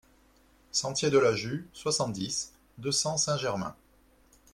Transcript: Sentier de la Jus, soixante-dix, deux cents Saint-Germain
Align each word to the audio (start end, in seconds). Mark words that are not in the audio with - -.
Sentier 0.71 1.11
de 1.11 1.19
la 1.19 1.35
Jus, 1.35 1.67
soixante-dix, 1.73 2.53
deux 2.79 2.91
cents 2.91 3.17
Saint-Germain 3.17 3.75